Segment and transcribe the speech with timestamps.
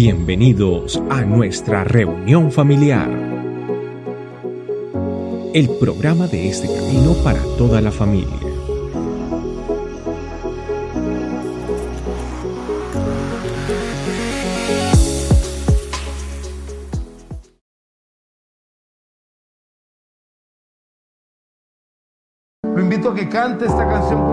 [0.00, 3.10] Bienvenidos a nuestra reunión familiar.
[5.52, 8.38] El programa de este camino para toda la familia.
[22.62, 24.27] Lo invito a que cante esta canción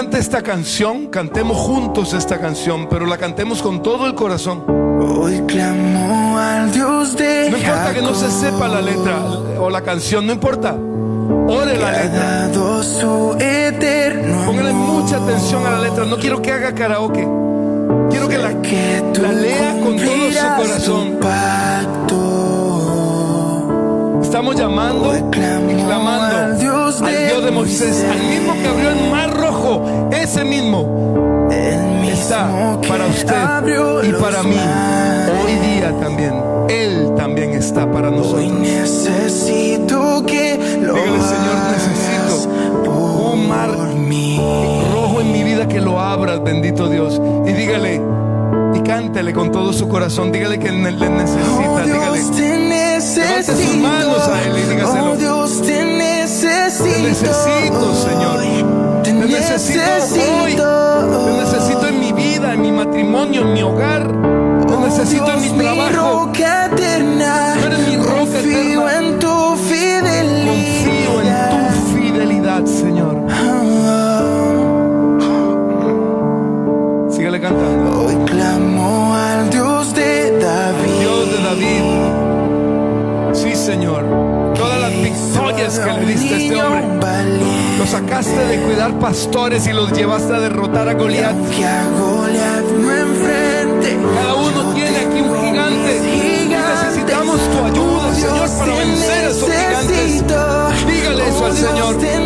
[0.00, 4.64] cante esta canción, cantemos juntos esta canción, pero la cantemos con todo el corazón.
[4.66, 9.18] Hoy clamo al Dios de No importa que no se sepa la letra
[9.58, 10.74] o la canción, no importa.
[10.74, 12.48] Ore la letra.
[14.46, 16.06] Póngale mucha atención a la letra.
[16.06, 17.28] No quiero que haga karaoke.
[18.08, 21.18] Quiero que la, que la lea con todo su corazón.
[24.22, 29.09] Estamos llamando y clamando al Dios de Moisés, al mismo que abrió el rojo.
[30.30, 31.48] Ese mismo
[32.06, 33.34] está para usted
[34.04, 34.54] y para mí.
[35.42, 36.34] Hoy día también.
[36.68, 38.52] Él también está para Hoy nosotros.
[38.60, 42.48] necesito que lo Dígale, Señor, necesito
[43.32, 43.70] un mar
[44.92, 47.20] rojo en mi vida que lo abras, bendito Dios.
[47.44, 48.00] Y dígale,
[48.76, 50.30] y cántele con todo su corazón.
[50.30, 51.82] Dígale que le Oh necesita.
[51.84, 53.56] Dígale, Dios, te necesito.
[53.56, 55.10] sus manos a Él y dígaselo.
[55.10, 55.16] Oh.
[55.60, 58.79] Te necesito, Señor.
[59.10, 59.80] Te necesito
[60.42, 60.54] hoy.
[60.54, 64.06] Te necesito en mi vida, en mi matrimonio, en mi hogar.
[64.66, 66.26] Te necesito en mi Oh, trabajo.
[66.26, 67.54] roca eterna.
[67.60, 68.98] Tú eres mi roca Confío eterna.
[68.98, 70.46] en tu fidelidad.
[70.46, 71.26] Confío en
[71.72, 73.16] tu fidelidad, Señor.
[77.10, 78.04] Sígale cantando.
[78.04, 81.00] Hoy clamo al Dios de David.
[81.00, 81.82] Dios de David.
[83.34, 84.04] Sí, Señor.
[85.70, 86.90] Todas las victorias que le diste a este hombre.
[87.78, 91.36] Lo sacaste de cuidar pastores y los llevaste a derrotar a Goliat.
[94.14, 95.96] Cada uno tiene aquí un gigante.
[95.98, 100.24] Y necesitamos tu ayuda, Señor, para vencer a esos gigantes.
[100.86, 101.96] Dígale eso al Señor.
[101.98, 102.18] Te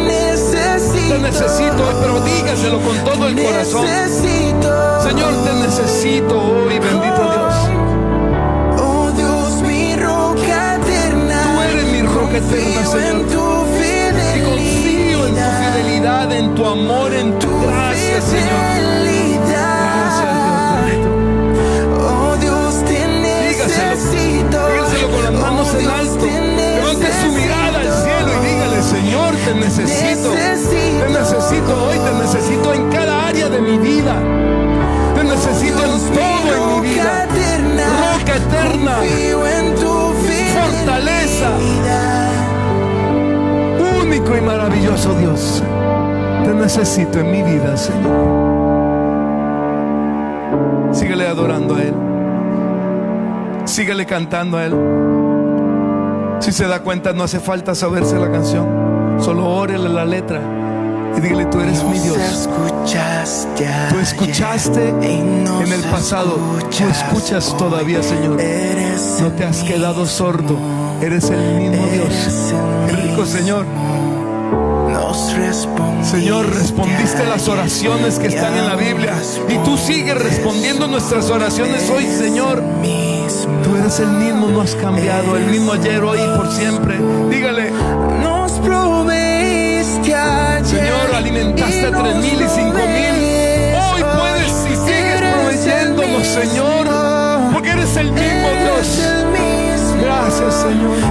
[1.18, 1.84] necesito.
[2.00, 3.86] Pero dígaselo con todo el corazón.
[5.02, 7.53] Señor, te necesito hoy, bendito Dios.
[12.38, 13.26] Eterna, Señor.
[13.26, 13.40] tu
[14.36, 18.84] Y confío en tu fidelidad, en tu amor, en tu gracia, Señor.
[22.00, 22.36] Oh
[23.52, 25.10] Dígaselo.
[25.10, 26.24] con las manos Oh, en alto.
[26.24, 26.30] te
[26.76, 30.30] Levante su mirada al cielo y dígale, Señor, te necesito.
[30.32, 34.14] Te necesito hoy, te necesito en cada área de mi vida.
[35.14, 37.26] Te necesito en todo en mi vida.
[37.86, 38.94] Roca eterna,
[44.84, 45.62] maravilloso Dios.
[46.44, 48.44] Te necesito en mi vida, Señor.
[50.92, 51.94] Síguele adorando a Él.
[53.64, 54.74] Síguele cantando a Él.
[56.40, 59.18] Si se da cuenta, no hace falta saberse la canción.
[59.20, 60.40] Solo órele la letra
[61.16, 62.18] y dígale, tú eres mi Dios.
[62.18, 66.36] Escuchaste Tú escuchaste en el pasado.
[66.76, 68.38] Tú escuchas todavía, Señor.
[69.20, 70.58] No te has quedado sordo.
[71.00, 72.54] Eres el mismo Dios.
[72.88, 73.64] Qué rico, Señor.
[76.02, 79.14] Señor, respondiste las oraciones que están en la Biblia.
[79.48, 82.62] Y tú sigues respondiendo nuestras oraciones hoy, Señor.
[83.62, 85.36] Tú eres el mismo, no has cambiado.
[85.36, 86.98] El mismo ayer, hoy y por siempre.
[87.30, 87.70] Dígale,
[88.22, 90.66] Nos proveíste ayer.
[90.66, 93.74] Señor, alimentaste a tres mil y cinco mil.
[93.74, 97.52] Hoy puedes y sigues proveyéndonos, Señor.
[97.52, 99.00] Porque eres el mismo Dios.
[100.02, 101.03] Gracias, Señor.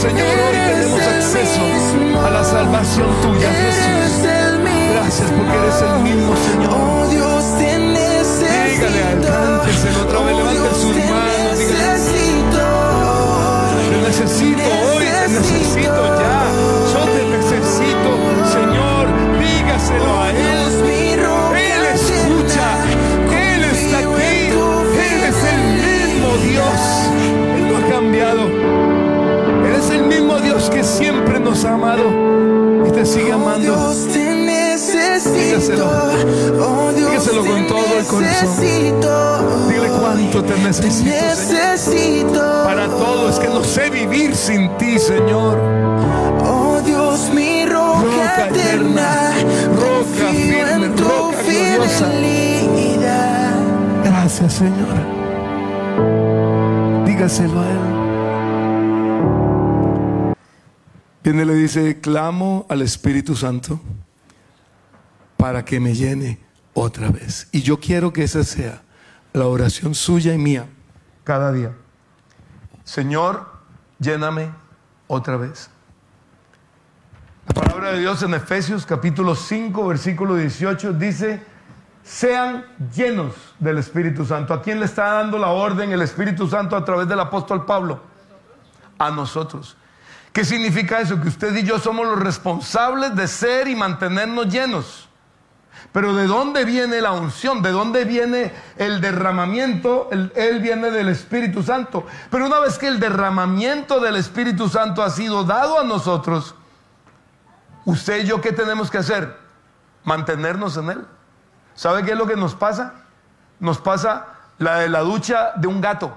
[0.00, 1.60] Señor, hoy tenemos acceso
[2.24, 4.28] a la salvación tuya, Jesús.
[4.92, 6.70] Gracias porque eres el mismo, Señor.
[6.72, 8.86] Oh Dios, te necesito.
[8.86, 11.78] Dígale, cánteselo otra vez, levante sus manos, dígale.
[11.82, 12.62] necesito.
[13.90, 14.62] Te necesito
[14.94, 16.38] hoy, te necesito ya.
[16.92, 18.10] Yo te necesito,
[18.52, 19.04] Señor.
[19.40, 20.97] Dígaselo a Él.
[30.68, 32.04] Dios que siempre nos ha amado
[32.86, 33.60] y te sigue Oh, amando.
[33.60, 35.88] Dios, te necesito.
[36.60, 38.60] Oh Dios, Dígaselo con te todo el corazón.
[38.60, 41.14] Dile cuánto te necesito, Señor.
[41.14, 42.64] Necesito.
[42.64, 45.58] Para todo, es que no sé vivir sin ti, Señor.
[46.44, 52.06] Oh Dios, mi roca, Roca eterna, eterna, roca firme, en tu roca gloriosa.
[54.04, 54.98] Gracias, Señor.
[57.06, 58.07] Dígaselo a Él.
[61.28, 63.78] Y le dice, clamo al Espíritu Santo
[65.36, 66.38] para que me llene
[66.72, 67.48] otra vez.
[67.52, 68.80] Y yo quiero que esa sea
[69.34, 70.64] la oración suya y mía
[71.24, 71.76] cada día.
[72.82, 73.46] Señor,
[73.98, 74.50] lléname
[75.06, 75.68] otra vez.
[77.48, 81.42] La palabra de Dios en Efesios capítulo 5, versículo 18 dice,
[82.02, 82.64] sean
[82.96, 84.54] llenos del Espíritu Santo.
[84.54, 88.00] ¿A quién le está dando la orden el Espíritu Santo a través del apóstol Pablo?
[88.96, 89.76] A nosotros.
[90.32, 91.20] ¿Qué significa eso?
[91.20, 95.08] Que usted y yo somos los responsables de ser y mantenernos llenos.
[95.92, 97.62] Pero ¿de dónde viene la unción?
[97.62, 100.08] ¿De dónde viene el derramamiento?
[100.10, 102.06] Él viene del Espíritu Santo.
[102.30, 106.54] Pero una vez que el derramamiento del Espíritu Santo ha sido dado a nosotros,
[107.84, 109.36] usted y yo, ¿qué tenemos que hacer?
[110.04, 111.06] Mantenernos en Él.
[111.74, 112.94] ¿Sabe qué es lo que nos pasa?
[113.58, 114.26] Nos pasa
[114.58, 116.16] la de la ducha de un gato.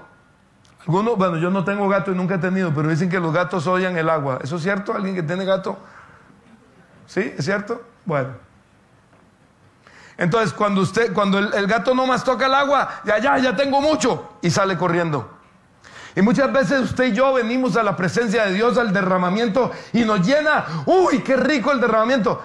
[0.82, 3.66] Algunos, bueno, yo no tengo gato y nunca he tenido, pero dicen que los gatos
[3.66, 4.40] oyen el agua.
[4.42, 4.92] ¿Eso es cierto?
[4.92, 5.78] ¿Alguien que tiene gato?
[7.06, 7.32] ¿Sí?
[7.36, 7.82] ¿Es cierto?
[8.04, 8.30] Bueno.
[10.18, 13.56] Entonces, cuando usted, cuando el, el gato no más toca el agua, ya, ya, ya
[13.56, 15.30] tengo mucho, y sale corriendo.
[16.14, 20.04] Y muchas veces usted y yo venimos a la presencia de Dios, al derramamiento, y
[20.04, 22.42] nos llena, uy, qué rico el derramamiento.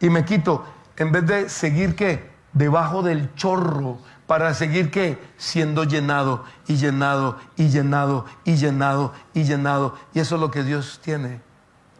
[0.00, 0.64] Y me quito,
[0.96, 7.38] en vez de seguir qué, debajo del chorro, para seguir qué, siendo llenado y llenado
[7.54, 9.94] y llenado y llenado y llenado.
[10.14, 11.40] Y eso es lo que Dios tiene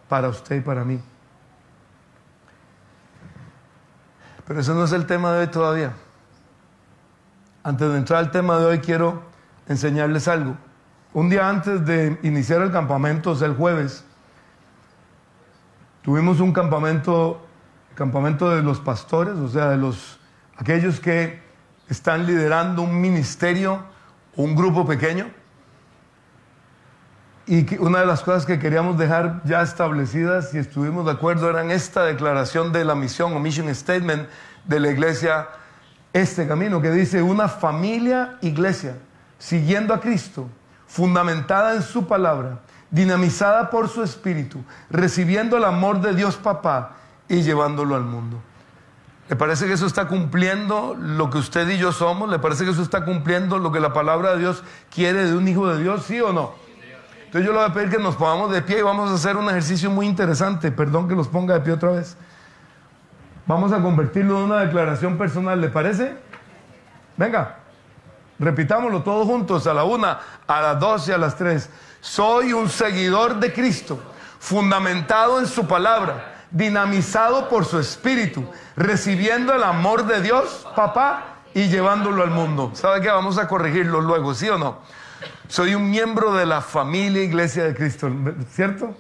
[0.09, 1.01] para usted y para mí.
[4.47, 5.93] Pero eso no es el tema de hoy todavía.
[7.63, 9.23] Antes de entrar al tema de hoy quiero
[9.69, 10.57] enseñarles algo.
[11.13, 14.05] Un día antes de iniciar el campamento, o sea, el jueves,
[16.03, 17.45] tuvimos un campamento,
[17.95, 20.19] campamento de los pastores, o sea, de los
[20.57, 21.41] aquellos que
[21.89, 23.83] están liderando un ministerio,
[24.35, 25.31] un grupo pequeño.
[27.47, 31.71] Y una de las cosas que queríamos dejar ya establecidas y estuvimos de acuerdo eran
[31.71, 34.29] esta declaración de la misión o mission statement
[34.65, 35.49] de la iglesia
[36.13, 38.97] Este Camino, que dice una familia iglesia
[39.39, 40.49] siguiendo a Cristo,
[40.89, 42.61] fundamentada en su palabra,
[42.91, 46.97] dinamizada por su espíritu, recibiendo el amor de Dios Papá
[47.29, 48.41] y llevándolo al mundo.
[49.29, 52.31] ¿Le parece que eso está cumpliendo lo que usted y yo somos?
[52.31, 54.63] ¿Le parece que eso está cumpliendo lo que la palabra de Dios
[54.95, 56.05] quiere de un hijo de Dios?
[56.05, 56.55] ¿Sí o no?
[57.25, 59.37] Entonces yo le voy a pedir que nos pongamos de pie y vamos a hacer
[59.37, 60.71] un ejercicio muy interesante.
[60.71, 62.17] Perdón que los ponga de pie otra vez.
[63.47, 66.17] Vamos a convertirlo en una declaración personal, ¿le parece?
[67.17, 67.57] Venga,
[68.39, 71.69] repitámoslo todos juntos a la una, a las dos y a las tres.
[72.01, 73.99] Soy un seguidor de Cristo,
[74.39, 78.45] fundamentado en su palabra, dinamizado por su espíritu,
[78.77, 82.71] recibiendo el amor de Dios, papá, y llevándolo al mundo.
[82.75, 83.09] ¿Sabe qué?
[83.09, 84.79] Vamos a corregirlo luego, ¿sí o no?
[85.49, 88.11] Soy un miembro de la familia Iglesia de Cristo,
[88.51, 88.95] ¿cierto?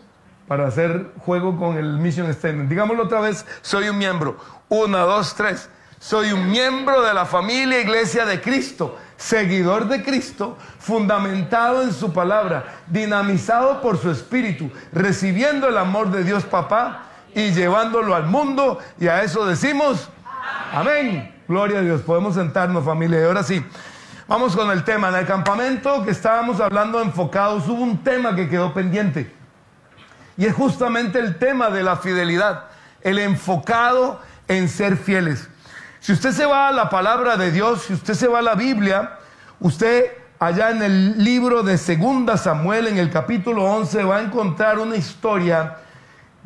[0.46, 2.68] Para hacer juego con el mission statement.
[2.68, 4.36] Digámoslo otra vez, soy un miembro.
[4.68, 5.68] Una, dos, tres.
[5.98, 12.12] Soy un miembro de la familia Iglesia de Cristo, seguidor de Cristo, fundamentado en su
[12.12, 18.78] palabra, dinamizado por su espíritu, recibiendo el amor de Dios Papá y llevándolo al mundo.
[18.98, 20.08] Y a eso decimos,
[20.72, 21.34] amén.
[21.46, 22.00] Gloria a Dios.
[22.00, 23.20] Podemos sentarnos familia.
[23.20, 23.62] Y ahora sí.
[24.26, 25.10] Vamos con el tema.
[25.10, 29.30] En el campamento que estábamos hablando enfocados, hubo un tema que quedó pendiente.
[30.38, 32.64] Y es justamente el tema de la fidelidad.
[33.02, 35.46] El enfocado en ser fieles.
[36.00, 38.54] Si usted se va a la palabra de Dios, si usted se va a la
[38.54, 39.18] Biblia,
[39.60, 40.06] usted
[40.38, 44.96] allá en el libro de Segunda Samuel, en el capítulo 11, va a encontrar una
[44.96, 45.76] historia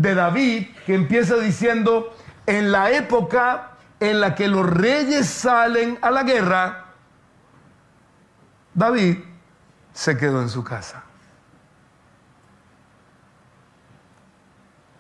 [0.01, 2.17] de David que empieza diciendo,
[2.47, 6.87] en la época en la que los reyes salen a la guerra,
[8.73, 9.19] David
[9.93, 11.03] se quedó en su casa.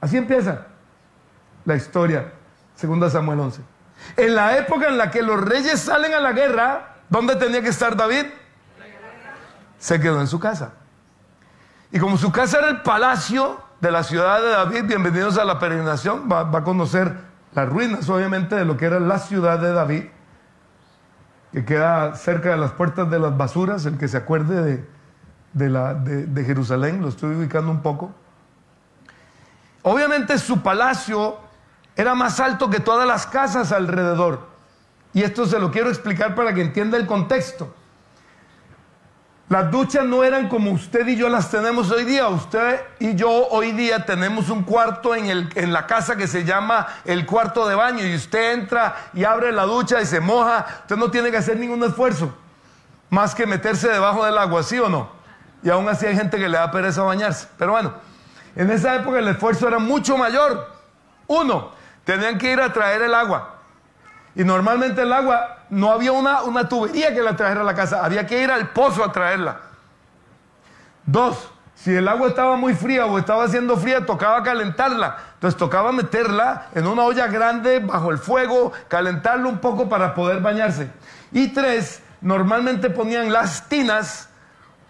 [0.02, 0.66] Así empieza
[1.64, 2.35] la historia,
[2.75, 3.62] segunda Samuel 11.
[4.19, 7.69] En la época en la que los reyes salen a la guerra, ¿dónde tenía que
[7.71, 8.26] estar David?
[9.78, 10.73] Se quedó en su casa.
[11.90, 15.58] Y como su casa era el palacio de la ciudad de David, bienvenidos a la
[15.58, 17.14] peregrinación, va, a conocer
[17.54, 20.04] las ruinas obviamente de lo que era la ciudad de David
[21.52, 24.84] que queda cerca de las puertas de las basuras, el que se acuerde
[25.54, 28.12] de, de, de Jerusalén, lo estoy ubicando un poco.
[29.82, 31.38] Obviamente su palacio
[31.96, 34.46] era más alto que todas las casas alrededor.
[35.12, 37.75] Y esto se lo quiero explicar para que entienda el contexto.
[39.50, 42.28] Las duchas no eran como usted y yo las tenemos hoy día.
[42.28, 46.45] Usted y yo hoy día tenemos un cuarto en, el, en la casa que se
[46.45, 50.66] llama el cuarto de baño y usted entra y abre la ducha y se moja.
[50.83, 52.33] Usted no tiene que hacer ningún esfuerzo
[53.11, 55.11] más que meterse debajo del agua, ¿sí o no?
[55.64, 57.49] Y aún así hay gente que le da pereza bañarse.
[57.59, 57.95] Pero bueno,
[58.54, 60.64] en esa época el esfuerzo era mucho mayor.
[61.26, 61.73] Uno,
[62.04, 63.59] tenían que ir a traer el agua.
[64.34, 68.04] Y normalmente el agua no había una, una tubería que la trajera a la casa,
[68.04, 69.60] había que ir al pozo a traerla.
[71.04, 75.16] Dos, si el agua estaba muy fría o estaba haciendo fría, tocaba calentarla.
[75.34, 80.40] Entonces tocaba meterla en una olla grande bajo el fuego, calentarlo un poco para poder
[80.40, 80.90] bañarse.
[81.32, 84.28] Y tres, normalmente ponían las tinas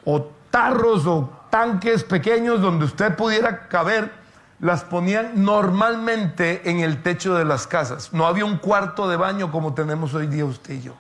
[0.04, 4.19] o tarros o tanques pequeños donde usted pudiera caber
[4.60, 8.12] las ponían normalmente en el techo de las casas.
[8.12, 10.96] No había un cuarto de baño como tenemos hoy día usted y yo.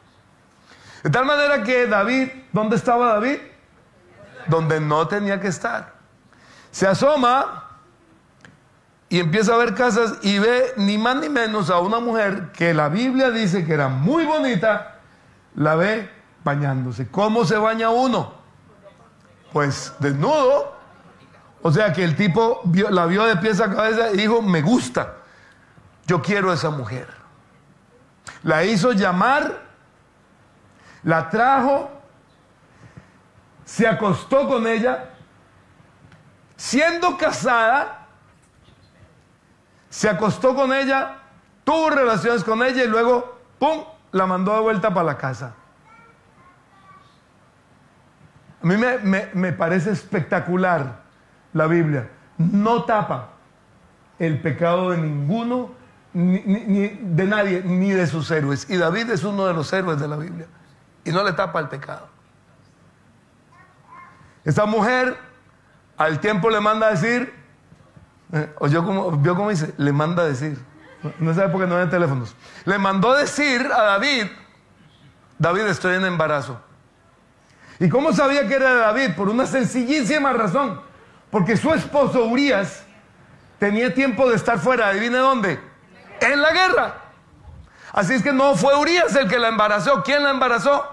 [1.02, 3.38] De tal manera que David, ¿dónde estaba David?
[4.46, 5.94] Donde no tenía que estar.
[6.70, 7.68] Se asoma
[9.08, 12.72] y empieza a ver casas y ve ni más ni menos a una mujer que
[12.72, 15.00] la Biblia dice que era muy bonita,
[15.54, 16.08] la ve
[16.44, 17.08] bañándose.
[17.08, 18.32] ¿Cómo se baña uno?
[19.52, 20.79] Pues desnudo
[21.62, 25.16] o sea que el tipo la vio de pies a cabeza y dijo, me gusta,
[26.06, 27.06] yo quiero a esa mujer.
[28.42, 29.60] La hizo llamar,
[31.02, 31.90] la trajo,
[33.64, 35.10] se acostó con ella,
[36.56, 38.06] siendo casada,
[39.90, 41.18] se acostó con ella,
[41.64, 45.54] tuvo relaciones con ella y luego, ¡pum!, la mandó de vuelta para la casa.
[48.62, 50.99] A mí me, me parece espectacular
[51.52, 53.30] la Biblia, no tapa
[54.18, 55.70] el pecado de ninguno,
[56.12, 58.68] ni, de nadie, ni de sus héroes.
[58.68, 60.46] Y David es uno de los héroes de la Biblia.
[61.04, 62.08] Y no le tapa el pecado.
[64.44, 65.16] Esta mujer
[65.96, 67.32] al tiempo le manda a decir,
[68.32, 70.58] eh, o yo como, vio cómo dice, le manda a decir.
[71.18, 72.36] No sabe por qué no hay teléfonos.
[72.64, 74.26] Le mandó decir a David,
[75.38, 76.60] David estoy en embarazo.
[77.78, 79.10] ¿Y cómo sabía que era de David?
[79.16, 80.89] Por una sencillísima razón.
[81.30, 82.84] Porque su esposo Urias
[83.58, 84.88] tenía tiempo de estar fuera.
[84.88, 85.60] ¿Adivine dónde?
[86.20, 86.94] En la guerra.
[87.92, 90.02] Así es que no fue Urias el que la embarazó.
[90.02, 90.86] ¿Quién la embarazó?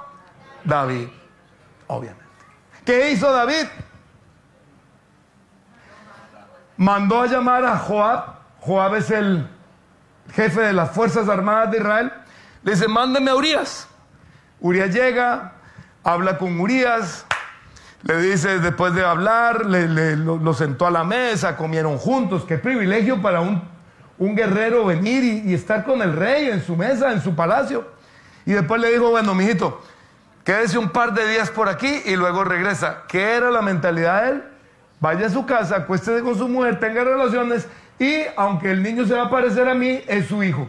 [0.63, 1.07] David,
[1.87, 2.25] obviamente.
[2.85, 3.67] ¿Qué hizo David?
[6.77, 8.37] Mandó a llamar a Joab.
[8.61, 9.47] Joab es el
[10.33, 12.13] jefe de las Fuerzas Armadas de Israel.
[12.63, 13.87] Le dice, mándeme a Urias.
[14.59, 15.53] Urias llega,
[16.03, 17.25] habla con Urias,
[18.03, 22.45] le dice, después de hablar, le, lo, sentó a la mesa, comieron juntos.
[22.47, 23.61] Qué privilegio para un,
[24.17, 27.87] un guerrero venir y, estar con el rey en su mesa, en su palacio.
[28.45, 29.81] Y después le dijo, bueno, mijito,
[30.43, 33.03] quédese un par de días por aquí y luego regresa.
[33.07, 34.43] ¿Qué era la mentalidad de él?
[34.99, 37.67] Vaya a su casa, acuéstese con su mujer, tenga relaciones
[37.99, 40.67] y aunque el niño se va a parecer a mí, es su hijo.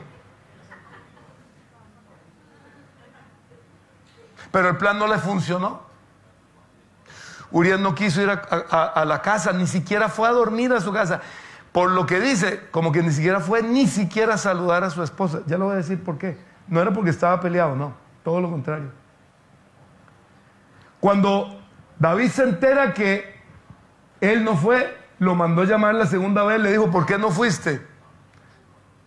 [4.50, 5.87] Pero el plan no le funcionó.
[7.50, 11.20] Urias no quiso ir a, la casa, ni siquiera fue a dormir a su casa.
[11.72, 15.02] Por lo que dice, como que ni siquiera fue ni siquiera a saludar a su
[15.02, 15.40] esposa.
[15.46, 16.38] Ya lo voy a decir por qué.
[16.66, 17.94] No era porque estaba peleado, no.
[18.22, 18.90] Todo lo contrario.
[21.00, 21.60] Cuando
[21.98, 23.38] David se entera que
[24.20, 27.30] él no fue, lo mandó a llamar la segunda vez, le dijo, ¿por qué no
[27.30, 27.86] fuiste?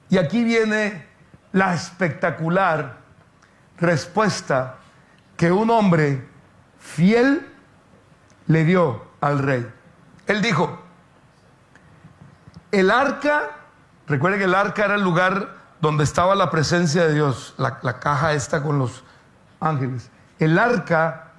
[0.09, 1.05] Y aquí viene
[1.51, 2.97] la espectacular
[3.77, 4.77] respuesta
[5.37, 6.27] que un hombre
[6.79, 7.50] fiel
[8.51, 9.65] le dio al rey.
[10.27, 10.77] Él dijo,
[12.71, 13.51] el arca,
[14.07, 18.33] recuerden que el arca era el lugar donde estaba la presencia de Dios, la, caja
[18.33, 19.03] esta con los
[19.61, 20.09] ángeles.
[20.37, 21.31] El arca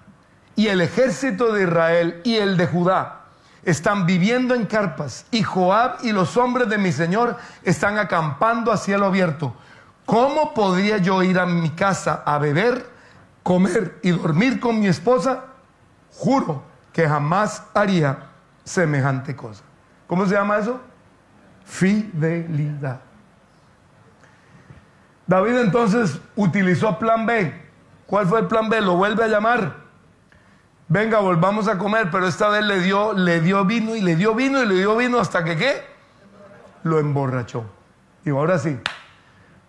[0.56, 3.20] y el ejército de Israel y el de Judá
[3.62, 8.76] están viviendo en carpas y Joab y los hombres de mi Señor están acampando a
[8.78, 9.54] cielo abierto.
[10.06, 12.90] ¿Cómo podría yo ir a mi casa a beber,
[13.42, 15.44] comer y dormir con mi esposa?
[16.10, 18.18] Juro que jamás haría
[18.64, 19.64] semejante cosa.
[20.06, 20.80] ¿Cómo se llama eso?
[21.64, 23.00] Fidelidad.
[25.26, 27.60] David entonces utilizó plan B.
[28.06, 28.80] ¿Cuál fue el plan B?
[28.80, 29.76] Lo vuelve a llamar.
[30.88, 34.34] Venga, volvamos a comer, pero esta vez le dio, le dio vino y le dio
[34.34, 35.82] vino y le dio vino hasta que qué?
[36.82, 37.64] Lo emborrachó.
[38.26, 38.78] Y ahora sí,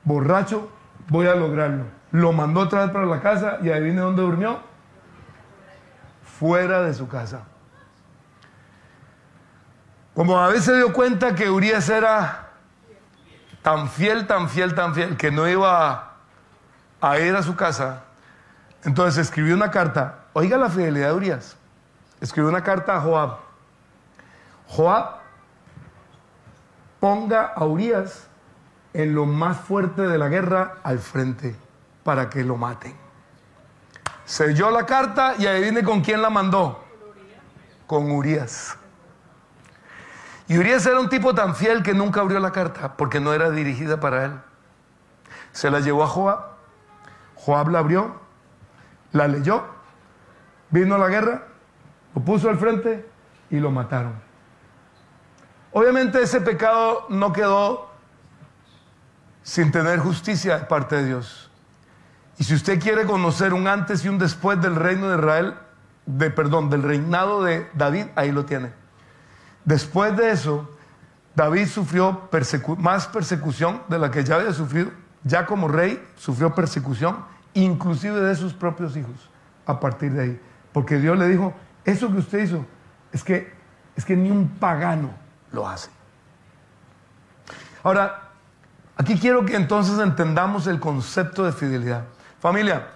[0.04, 0.70] borracho,
[1.08, 1.86] voy a lograrlo.
[2.12, 4.73] Lo mandó otra vez para la casa y adivine dónde durmió
[6.40, 7.42] fuera de su casa.
[10.14, 12.50] Como a veces dio cuenta que Urias era
[13.62, 16.14] tan fiel, tan fiel, tan fiel, que no iba
[17.02, 18.04] a ir a su casa.
[18.84, 20.26] Entonces escribió una carta.
[20.34, 21.56] Oiga la fidelidad de Urias.
[22.22, 23.38] Escribió una carta a Joab.
[24.68, 25.16] Joab,
[27.00, 28.28] ponga a Urias
[28.94, 31.56] en lo más fuerte de la guerra al frente
[32.04, 33.03] para que lo maten.
[34.26, 36.84] Selló la carta y adivine con quién la mandó.
[37.88, 38.78] Con Urias.
[40.48, 43.50] Y Urias era un tipo tan fiel que nunca abrió la carta porque no era
[43.50, 44.32] dirigida para él.
[45.52, 46.54] Se la llevó a Joab.
[47.36, 48.20] Joab la abrió,
[49.12, 49.66] la leyó,
[50.70, 51.44] vino a la guerra,
[52.16, 53.10] lo puso al frente
[53.50, 54.14] y lo mataron.
[55.74, 57.90] Obviamente ese pecado no quedó
[59.42, 61.52] sin tener justicia de parte de Dios.
[62.38, 65.56] Y si usted quiere conocer un antes y un después del reino de Israel,
[66.06, 68.72] de perdón, del reinado de David, ahí lo tiene.
[69.66, 70.70] Después de eso,
[71.36, 72.30] David sufrió
[72.78, 74.92] más persecución de la que ya había sufrido.
[75.24, 77.24] Ya como rey sufrió persecución,
[77.54, 79.30] inclusive de sus propios hijos,
[79.66, 80.42] a partir de ahí.
[80.74, 81.54] Porque Dios le dijo,
[81.86, 82.66] eso que usted hizo,
[83.12, 83.54] es que,
[83.96, 85.12] es que ni un pagano
[85.52, 85.90] lo hace.
[87.84, 88.32] Ahora,
[88.98, 92.04] aquí quiero que entonces entendamos el concepto de fidelidad.
[92.44, 92.90] Familia,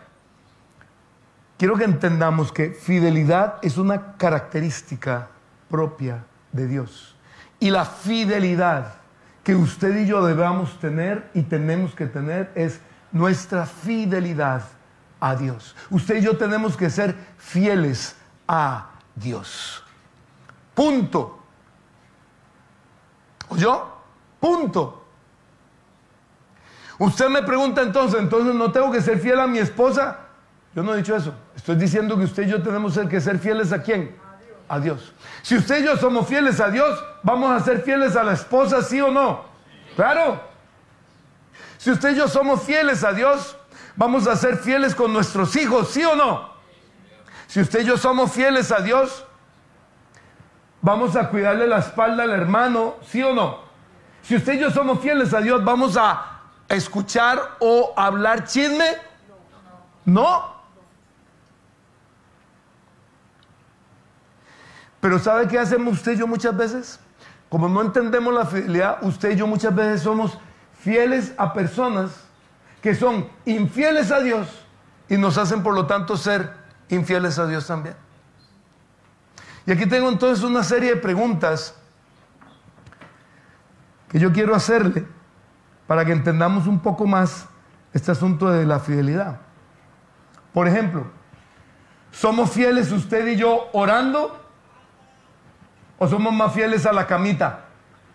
[1.58, 5.30] quiero que entendamos que fidelidad es una característica
[5.70, 7.16] propia de Dios.
[7.58, 8.96] Y la fidelidad
[9.46, 12.82] que usted y yo debamos tener y tenemos que tener es
[13.14, 14.64] nuestra fidelidad
[15.22, 15.78] a Dios.
[15.92, 18.18] Usted y yo tenemos que ser fieles
[18.50, 19.82] a Dios.
[20.76, 21.40] Punto.
[23.48, 23.98] ¿O yo?
[24.42, 25.07] Punto.
[27.00, 30.18] Usted me pregunta entonces, entonces no tengo que ser fiel a mi esposa.
[30.76, 31.34] Yo no he dicho eso.
[31.56, 34.16] Estoy diciendo que usted y yo tenemos que ser fieles a quién?
[34.68, 35.14] A Dios.
[35.42, 38.82] Si usted y yo somos fieles a Dios, vamos a ser fieles a la esposa,
[38.82, 39.46] sí o no.
[39.96, 40.42] Claro.
[41.78, 43.56] Si usted y yo somos fieles a Dios,
[43.96, 46.50] vamos a ser fieles con nuestros hijos, sí o no.
[47.48, 49.24] Si usted y yo somos fieles a Dios,
[50.82, 53.60] vamos a cuidarle la espalda al hermano, sí o no.
[54.22, 56.37] Si usted y yo somos fieles a Dios, vamos a
[56.70, 58.98] escuchar o hablar chisme?
[60.06, 60.58] No.
[65.00, 67.00] Pero ¿sabe qué hacemos usted y yo muchas veces?
[67.50, 70.38] Como no entendemos la fidelidad, usted y yo muchas veces somos
[70.80, 72.12] fieles a personas
[72.82, 74.48] que son infieles a Dios
[75.10, 76.54] y nos hacen por lo tanto ser
[76.90, 77.96] infieles a Dios también.
[79.66, 81.74] Y aquí tengo entonces una serie de preguntas
[84.10, 85.06] que yo quiero hacerle
[85.88, 87.48] para que entendamos un poco más
[87.94, 89.40] este asunto de la fidelidad.
[90.54, 91.06] Por ejemplo,
[92.12, 94.44] ¿somos fieles usted y yo orando?
[95.98, 97.66] ¿O somos más fieles a la camita,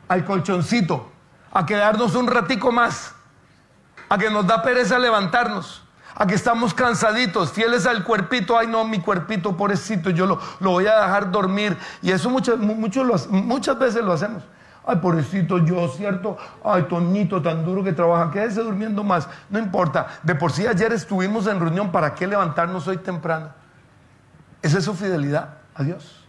[0.07, 1.11] al colchoncito,
[1.53, 3.15] a quedarnos un ratico más,
[4.09, 5.83] a que nos da pereza levantarnos,
[6.15, 10.71] a que estamos cansaditos, fieles al cuerpito, ay no, mi cuerpito, pobrecito, yo lo, lo
[10.71, 11.77] voy a dejar dormir.
[12.03, 14.45] Y eso muchas, muchas veces lo hacemos.
[14.85, 16.37] Ay, pobrecito yo, ¿cierto?
[16.65, 19.29] Ay, Tonito, tan duro que trabaja, quédese durmiendo más.
[19.49, 23.51] No importa, de por sí ayer estuvimos en reunión, ¿para qué levantarnos hoy temprano?
[24.61, 26.25] ¿Esa es su fidelidad a Dios?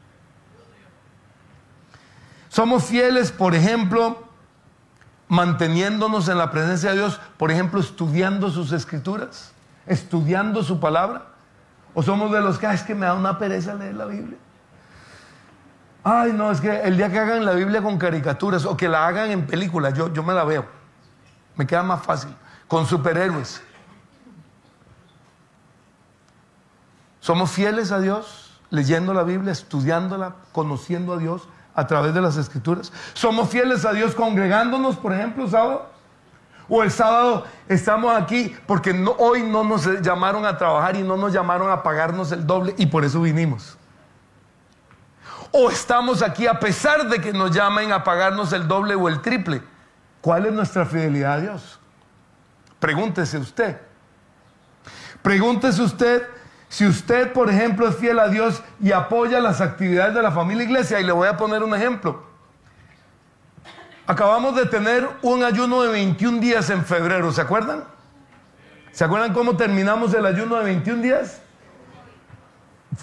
[2.49, 4.27] Somos fieles, por ejemplo,
[5.27, 9.51] manteniéndonos en la presencia de Dios, por ejemplo, estudiando sus escrituras,
[9.87, 11.23] estudiando su palabra.
[11.95, 14.37] ¿O somos de los que, es que me da una pereza leer la Biblia?
[16.03, 19.07] Ay, no, es que el día que hagan la Biblia con caricaturas o que la
[19.07, 20.65] hagan en películas, yo, yo me la veo.
[21.55, 22.35] Me queda más fácil.
[22.67, 23.61] Con superhéroes.
[27.21, 32.35] Somos fieles a Dios, leyendo la Biblia, estudiándola, conociendo a Dios a través de las
[32.35, 32.91] escrituras.
[33.13, 35.89] Somos fieles a Dios congregándonos, por ejemplo, sábado.
[36.67, 41.31] O el sábado estamos aquí porque hoy no nos llamaron a trabajar y no nos
[41.31, 43.77] llamaron a pagarnos el doble y por eso vinimos
[45.55, 49.21] o estamos aquí a pesar de que nos llamen a pagarnos el doble o el
[49.21, 49.61] triple.
[50.19, 51.79] ¿Cuál es nuestra fidelidad a Dios?
[52.79, 53.77] Pregúntese usted.
[55.21, 56.27] Pregúntese usted
[56.69, 60.63] si usted, por ejemplo, es fiel a Dios y apoya las actividades de la familia
[60.63, 60.99] iglesia.
[60.99, 62.23] Y le voy a poner un ejemplo.
[64.07, 67.83] Acabamos de tener un ayuno de 21 días en febrero, ¿se acuerdan?
[68.91, 71.42] ¿Se acuerdan cómo terminamos el ayuno de 21 días?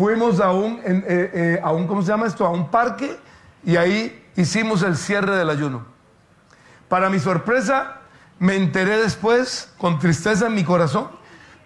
[0.01, 2.47] Fuimos a un, eh, eh, a un, ¿cómo se llama esto?
[2.47, 3.19] A un parque
[3.63, 5.85] y ahí hicimos el cierre del ayuno.
[6.89, 7.99] Para mi sorpresa,
[8.39, 11.09] me enteré después, con tristeza en mi corazón,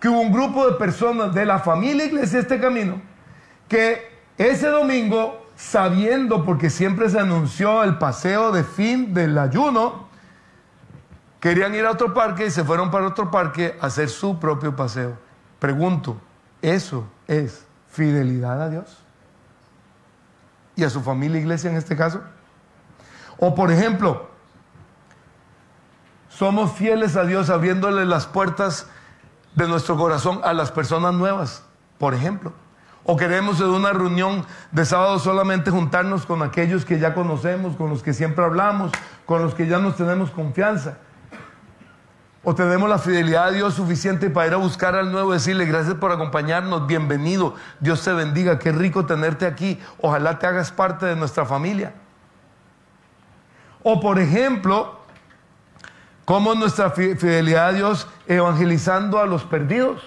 [0.00, 3.00] que hubo un grupo de personas de la familia Iglesia Este Camino
[3.68, 4.02] que
[4.36, 10.08] ese domingo, sabiendo, porque siempre se anunció el paseo de fin del ayuno,
[11.38, 14.74] Querían ir a otro parque y se fueron para otro parque a hacer su propio
[14.74, 15.18] paseo.
[15.58, 16.16] Pregunto,
[16.62, 17.63] ¿eso es
[17.94, 18.98] fidelidad a Dios?
[20.76, 22.20] ¿Y a su familia iglesia en este caso?
[23.38, 24.28] O por ejemplo,
[26.28, 28.88] somos fieles a Dios abriéndole las puertas
[29.54, 31.62] de nuestro corazón a las personas nuevas,
[31.98, 32.52] por ejemplo.
[33.04, 37.90] O queremos en una reunión de sábado solamente juntarnos con aquellos que ya conocemos, con
[37.90, 38.90] los que siempre hablamos,
[39.26, 40.98] con los que ya nos tenemos confianza.
[42.46, 45.64] O tenemos la fidelidad a Dios suficiente para ir a buscar al nuevo y decirle
[45.64, 51.06] gracias por acompañarnos, bienvenido, Dios te bendiga, qué rico tenerte aquí, ojalá te hagas parte
[51.06, 51.94] de nuestra familia.
[53.82, 55.00] O por ejemplo,
[56.26, 60.02] ¿cómo nuestra fidelidad a Dios evangelizando a los perdidos?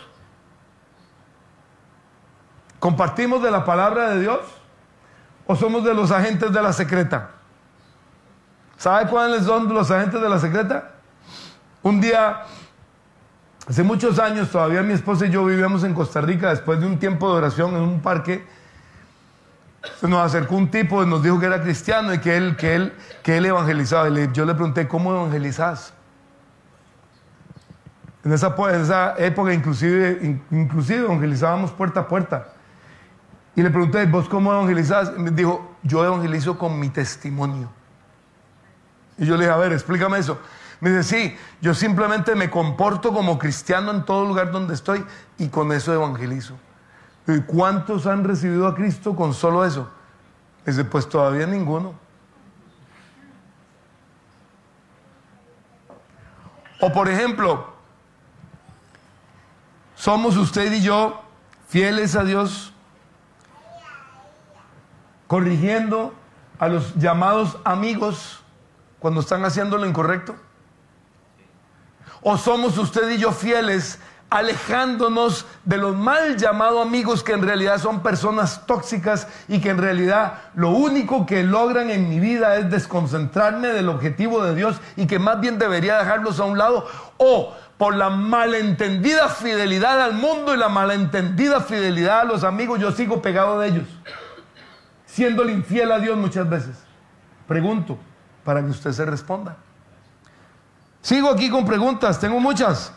[2.79, 4.41] ¿Compartimos de la palabra de Dios?
[5.47, 7.31] ¿O somos de los agentes de la secreta?
[8.77, 10.96] ¿Sabe cuáles son los agentes de la secreta?
[11.87, 12.41] Un día,
[13.65, 16.99] hace muchos años, todavía mi esposa y yo vivíamos en Costa Rica después de un
[16.99, 18.45] tiempo de oración en un parque.
[19.97, 22.75] Se nos acercó un tipo y nos dijo que era cristiano y que él, que
[22.75, 24.09] él, que él evangelizaba.
[24.09, 25.93] Yo le pregunté, ¿cómo evangelizas?
[28.25, 32.49] En esa, en esa época inclusive, inclusive evangelizábamos puerta a puerta.
[33.55, 35.13] Y le pregunté, ¿vos cómo evangelizás?
[35.15, 37.69] Y me dijo, yo evangelizo con mi testimonio.
[39.17, 40.37] Y yo le dije, a ver, explícame eso.
[40.79, 45.03] Me dice, sí, yo simplemente me comporto como cristiano en todo lugar donde estoy
[45.37, 46.55] y con eso evangelizo.
[47.27, 49.89] ¿Y cuántos han recibido a Cristo con solo eso?
[50.65, 51.93] dice, pues todavía ninguno.
[56.79, 57.73] O por ejemplo,
[59.95, 61.21] somos usted y yo
[61.69, 62.73] fieles a Dios
[65.27, 66.13] corrigiendo
[66.59, 68.41] a los llamados amigos
[68.99, 70.35] cuando están haciendo lo incorrecto?
[72.21, 73.99] ¿O somos usted y yo fieles
[74.29, 79.77] alejándonos de los mal llamados amigos que en realidad son personas tóxicas y que en
[79.77, 85.07] realidad lo único que logran en mi vida es desconcentrarme del objetivo de Dios y
[85.07, 86.87] que más bien debería dejarlos a un lado?
[87.17, 92.91] ¿O por la malentendida fidelidad al mundo y la malentendida fidelidad a los amigos yo
[92.91, 93.87] sigo pegado de ellos?
[95.17, 96.77] siéndole infiel a Dios muchas veces?
[97.47, 97.97] Pregunto
[98.43, 99.57] para que usted se responda.
[101.07, 102.91] Sigo aquí con preguntas, tengo muchas.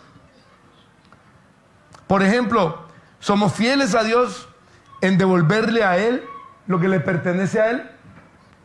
[2.08, 2.76] Por ejemplo,
[3.20, 4.48] ¿somos fieles a Dios
[5.00, 6.24] en devolverle a Él
[6.66, 7.88] lo que le pertenece a Él?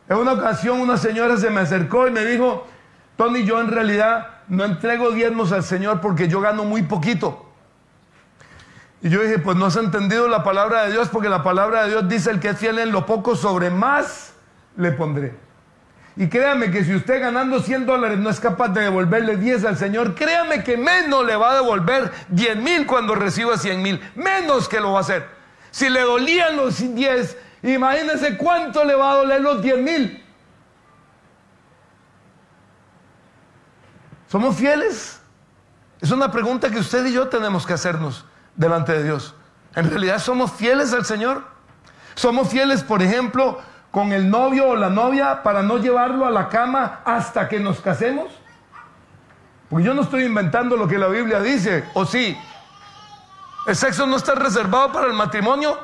[0.08, 2.66] En una ocasión una señora se me acercó y me dijo,
[3.16, 7.46] Tony, yo en realidad no entrego diezmos al Señor porque yo gano muy poquito.
[9.00, 11.90] Y yo dije, pues no has entendido la palabra de Dios, porque la palabra de
[11.90, 14.34] Dios dice, el que es fiel en lo poco, sobre más
[14.76, 15.45] le pondré.
[16.16, 19.76] Y créame que si usted ganando 100 dólares no es capaz de devolverle 10 al
[19.76, 24.00] Señor, créame que menos le va a devolver 10 mil cuando reciba 100 mil.
[24.14, 25.28] Menos que lo va a hacer.
[25.70, 30.24] Si le dolían los 10, imagínense cuánto le va a doler los 10 mil.
[34.28, 35.20] ¿Somos fieles?
[36.00, 38.24] Es una pregunta que usted y yo tenemos que hacernos
[38.54, 39.34] delante de Dios.
[39.74, 41.44] En realidad somos fieles al Señor.
[42.14, 43.60] Somos fieles, por ejemplo,
[43.96, 47.80] con el novio o la novia para no llevarlo a la cama hasta que nos
[47.80, 48.30] casemos.
[49.70, 52.36] Porque yo no estoy inventando lo que la Biblia dice, ¿o sí?
[53.66, 55.78] El sexo no está reservado para el matrimonio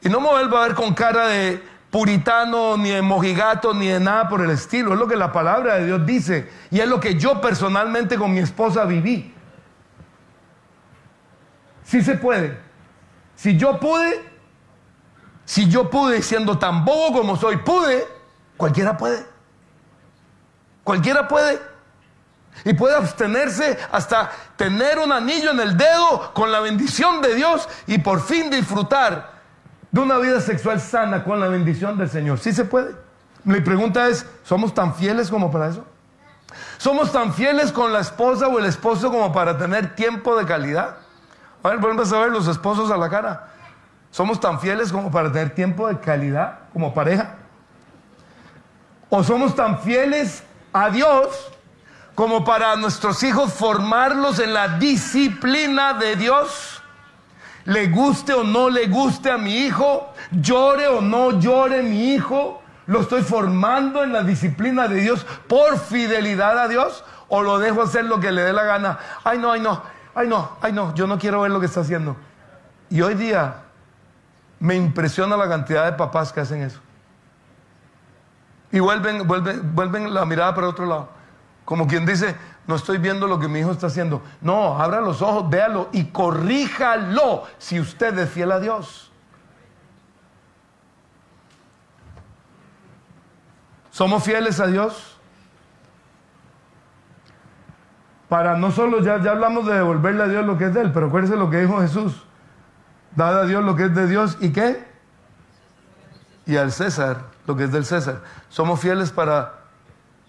[0.00, 3.98] y no me vuelvo a ver con cara de puritano, ni de mojigato, ni de
[3.98, 4.92] nada por el estilo.
[4.92, 8.32] Es lo que la palabra de Dios dice y es lo que yo personalmente con
[8.32, 9.34] mi esposa viví.
[11.82, 12.56] Sí se puede.
[13.34, 14.27] Si yo pude,
[15.48, 18.06] si yo pude siendo tan bobo como soy, pude,
[18.58, 19.24] cualquiera puede.
[20.84, 21.58] Cualquiera puede.
[22.66, 27.66] Y puede abstenerse hasta tener un anillo en el dedo con la bendición de Dios
[27.86, 29.38] y por fin disfrutar
[29.90, 32.38] de una vida sexual sana con la bendición del Señor.
[32.38, 32.94] Sí se puede.
[33.42, 35.82] Mi pregunta es, ¿somos tan fieles como para eso?
[36.76, 40.96] ¿Somos tan fieles con la esposa o el esposo como para tener tiempo de calidad?
[41.62, 43.54] A ver, vuelves a ver los esposos a la cara.
[44.10, 47.36] ¿Somos tan fieles como para tener tiempo de calidad como pareja?
[49.10, 50.42] ¿O somos tan fieles
[50.72, 51.50] a Dios
[52.14, 56.82] como para nuestros hijos formarlos en la disciplina de Dios?
[57.64, 62.62] Le guste o no le guste a mi hijo, llore o no llore mi hijo,
[62.86, 67.82] lo estoy formando en la disciplina de Dios por fidelidad a Dios o lo dejo
[67.82, 68.98] hacer lo que le dé la gana.
[69.22, 69.82] Ay, no, ay, no
[70.18, 72.16] ay no, ay no, yo no quiero ver lo que está haciendo.
[72.90, 73.62] Y hoy día
[74.60, 76.80] me impresiona la cantidad de papás que hacen eso.
[78.70, 81.08] Y vuelven, vuelven, vuelven la mirada para otro lado.
[81.64, 84.22] Como quien dice, no estoy viendo lo que mi hijo está haciendo.
[84.40, 89.10] No, abra los ojos, véalo y corríjalo si usted es fiel a Dios.
[93.90, 95.18] ¿Somos fieles a Dios?
[98.28, 100.92] Para no solo, ya, ya hablamos de devolverle a Dios lo que es de Él,
[100.92, 102.27] pero acuérdese lo que dijo Jesús.
[103.18, 104.86] Dad a Dios lo que es de Dios y qué?
[106.46, 108.22] Y al César lo que es del César.
[108.48, 109.54] ¿Somos fieles para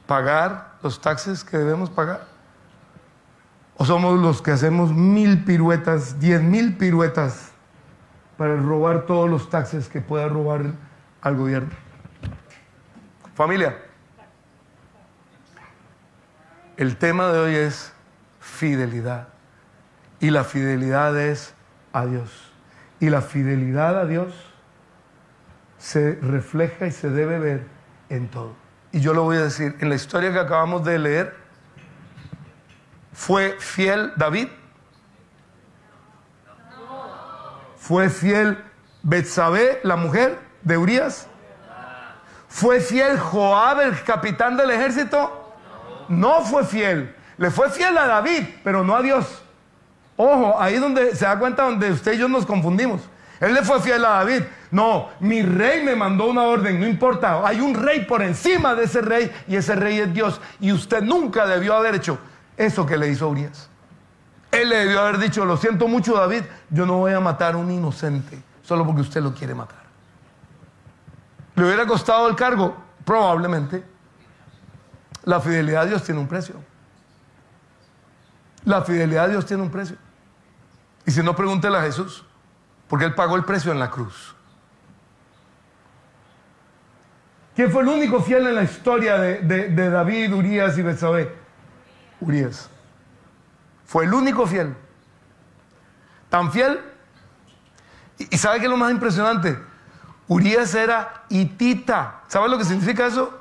[0.07, 2.25] pagar los taxes que debemos pagar?
[3.77, 7.51] ¿O somos los que hacemos mil piruetas, diez mil piruetas
[8.39, 10.63] para robar todos los taxes que pueda robar
[11.21, 11.69] al gobierno?
[13.35, 13.77] Familia,
[16.75, 17.93] el tema de hoy es
[18.39, 19.27] fidelidad.
[20.19, 21.53] Y la fidelidad es
[21.93, 22.48] a Dios.
[22.99, 24.33] Y la fidelidad a Dios
[25.77, 27.67] se refleja y se debe ver
[28.09, 28.55] en todo.
[28.91, 31.35] Y yo lo voy a decir, en la historia que acabamos de leer,
[33.13, 34.49] ¿fue fiel David?
[37.77, 38.63] ¿Fue fiel
[39.01, 41.27] Betsabé, la mujer de Urias?
[42.47, 45.55] ¿Fue fiel Joab, el capitán del ejército?
[46.09, 47.15] No fue fiel.
[47.37, 49.43] Le fue fiel a David, pero no a Dios.
[50.21, 52.99] Ojo, ahí donde se da cuenta donde usted y yo nos confundimos.
[53.39, 54.41] Él le fue fiel a David.
[54.69, 57.39] No, mi rey me mandó una orden, no importa.
[57.47, 60.41] Hay un rey por encima de ese rey y ese rey es Dios.
[60.59, 62.17] Y usted nunca debió haber hecho
[62.57, 63.69] eso que le hizo Urias.
[64.51, 67.57] Él le debió haber dicho, lo siento mucho David, yo no voy a matar a
[67.57, 69.83] un inocente solo porque usted lo quiere matar.
[71.55, 72.75] ¿Le hubiera costado el cargo?
[73.05, 73.85] Probablemente.
[75.23, 76.55] La fidelidad a Dios tiene un precio.
[78.65, 79.95] La fidelidad a Dios tiene un precio.
[81.05, 82.25] Y si no, pregúntele a Jesús.
[82.87, 84.35] Porque Él pagó el precio en la cruz.
[87.55, 91.35] ¿Quién fue el único fiel en la historia de, David, Urias y Betsabé?
[92.21, 92.69] Urias.
[93.85, 94.75] Fue el único fiel.
[96.29, 96.79] Tan fiel.
[98.17, 99.59] ¿Y, sabe qué es lo más impresionante?
[100.27, 102.21] Urias era hitita.
[102.27, 103.37] ¿Sabe lo que significa eso?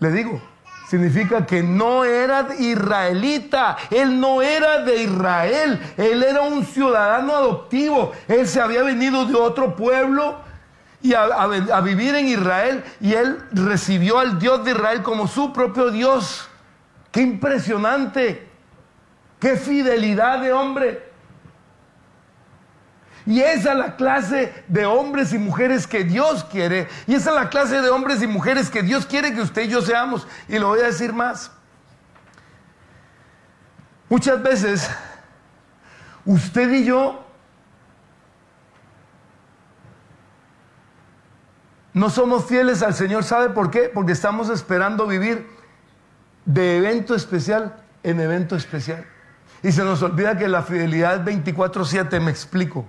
[0.00, 0.42] Le digo,
[0.88, 8.12] significa que no era israelita, él no era de Israel, él era un ciudadano adoptivo,
[8.28, 10.36] él se había venido de otro pueblo
[11.02, 15.90] y a, vivir en Israel y él recibió al Dios de Israel como su propio
[15.90, 16.48] Dios.
[17.12, 18.48] Qué impresionante,
[19.38, 21.13] qué fidelidad de hombre.
[23.26, 26.88] Y esa es la clase de hombres y mujeres que Dios quiere.
[27.06, 29.68] Y esa es la clase de hombres y mujeres que Dios quiere que usted y
[29.68, 30.26] yo seamos.
[30.46, 31.50] Y lo voy a decir más.
[34.10, 34.90] Muchas veces,
[36.26, 37.24] usted y yo
[41.94, 43.24] no somos fieles al Señor.
[43.24, 43.90] ¿Sabe por qué?
[43.92, 45.48] Porque estamos esperando vivir
[46.44, 49.06] de evento especial en evento especial.
[49.62, 52.86] Y se nos olvida que la fidelidad es 24/7, me explico.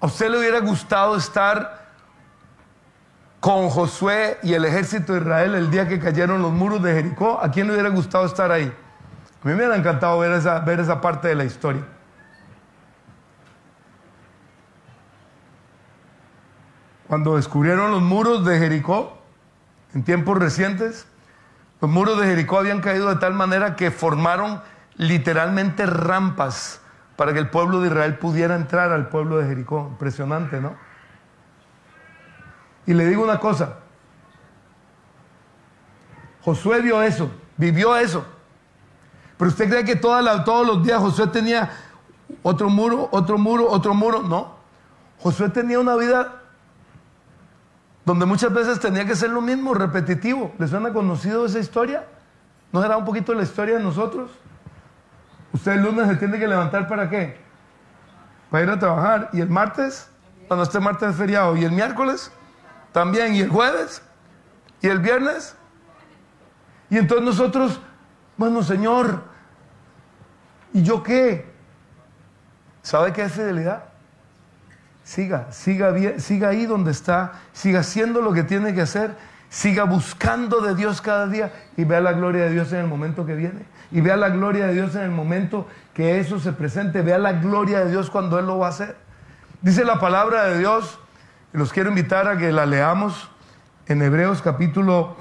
[0.00, 1.90] ¿A usted le hubiera gustado estar
[3.38, 7.38] con Josué y el ejército de Israel el día que cayeron los muros de Jericó?
[7.42, 8.64] ¿A quién le hubiera gustado estar ahí?
[8.64, 11.82] A mí me hubiera encantado ver esa, ver esa parte de la historia.
[17.06, 19.18] Cuando descubrieron los muros de Jericó,
[19.92, 21.06] en tiempos recientes,
[21.82, 24.62] los muros de Jericó habían caído de tal manera que formaron
[24.96, 26.79] literalmente rampas
[27.20, 29.88] para que el pueblo de Israel pudiera entrar al pueblo de Jericó.
[29.90, 30.74] Impresionante, ¿no?
[32.86, 33.74] Y le digo una cosa,
[36.40, 38.24] Josué vio eso, vivió eso.
[39.36, 41.70] Pero usted cree que todos los días Josué tenía
[42.42, 44.22] otro muro, otro muro, otro muro.
[44.22, 44.54] No.
[45.18, 46.40] Josué tenía una vida
[48.06, 50.54] donde muchas veces tenía que ser lo mismo, repetitivo.
[50.58, 52.06] ¿Les suena conocido esa historia?
[52.72, 54.30] ¿No será un poquito la historia de nosotros?
[55.52, 57.36] Usted el lunes se tiene que levantar para qué?
[58.50, 59.30] Para ir a trabajar.
[59.32, 60.08] ¿Y el martes?
[60.48, 61.56] Cuando este martes es feriado.
[61.56, 62.32] ¿Y el miércoles?
[62.92, 63.34] También.
[63.34, 64.02] ¿Y el jueves?
[64.80, 65.56] ¿Y el viernes?
[66.90, 67.80] Y entonces nosotros,
[68.36, 69.22] bueno, Señor,
[70.72, 71.50] ¿y yo qué?
[72.82, 73.84] ¿Sabe qué es fidelidad?
[75.04, 79.16] Siga, siga, siga ahí donde está, siga haciendo lo que tiene que hacer,
[79.50, 83.26] siga buscando de Dios cada día y vea la gloria de Dios en el momento
[83.26, 87.02] que viene y vea la gloria de Dios en el momento que eso se presente,
[87.02, 88.96] vea la gloria de Dios cuando Él lo va a hacer.
[89.60, 90.98] Dice la palabra de Dios,
[91.52, 93.28] y los quiero invitar a que la leamos
[93.86, 95.16] en Hebreos capítulo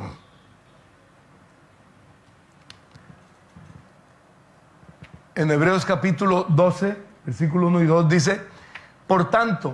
[5.34, 8.42] en Hebreos capítulo 12, versículo 1 y 2 dice,
[9.08, 9.74] por tanto,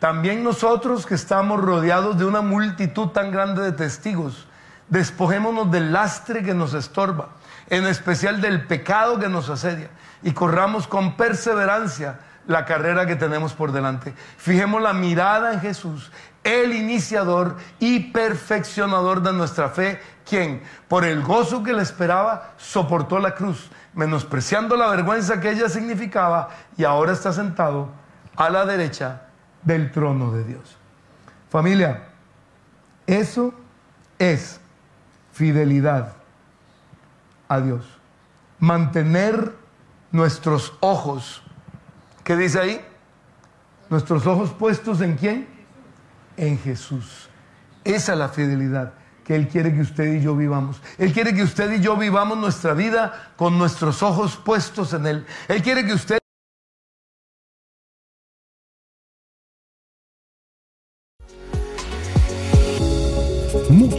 [0.00, 4.48] también nosotros que estamos rodeados de una multitud tan grande de testigos,
[4.90, 7.28] Despojémonos del lastre que nos estorba,
[7.68, 9.88] en especial del pecado que nos asedia,
[10.20, 14.12] y corramos con perseverancia la carrera que tenemos por delante.
[14.36, 16.10] Fijemos la mirada en Jesús,
[16.42, 23.20] el iniciador y perfeccionador de nuestra fe, quien, por el gozo que le esperaba, soportó
[23.20, 27.90] la cruz, menospreciando la vergüenza que ella significaba, y ahora está sentado
[28.34, 29.29] a la derecha
[29.62, 30.76] del trono de Dios.
[31.48, 32.08] Familia,
[33.06, 33.52] eso
[34.18, 34.60] es
[35.32, 36.12] fidelidad
[37.48, 37.84] a Dios.
[38.58, 39.54] Mantener
[40.12, 41.42] nuestros ojos,
[42.22, 42.80] ¿qué dice ahí?
[43.88, 45.48] Nuestros ojos puestos en quién?
[46.36, 47.28] En Jesús.
[47.82, 48.92] Esa es la fidelidad
[49.24, 50.80] que Él quiere que usted y yo vivamos.
[50.98, 55.26] Él quiere que usted y yo vivamos nuestra vida con nuestros ojos puestos en Él.
[55.48, 56.19] Él quiere que usted...